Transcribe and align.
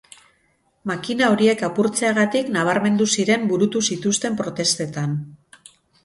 Makina 0.91 1.27
horiek 1.33 1.59
apurtzeagatik 1.67 2.49
nabarmendu 2.55 3.07
ziren 3.17 3.45
burutu 3.51 3.83
zituzten 3.97 4.39
protestetan. 4.41 5.13